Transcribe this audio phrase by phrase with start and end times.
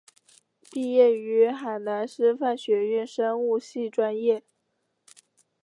[0.71, 4.41] 毕业于海南师范学院生物系专业。